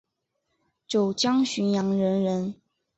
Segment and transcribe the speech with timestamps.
[0.87, 2.55] 九江浔阳人人。